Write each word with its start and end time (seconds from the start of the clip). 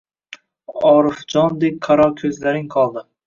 Orifjondek 0.91 1.77
qaro 1.89 2.09
ko‘zlaring 2.23 2.69
qoldi 2.77 3.05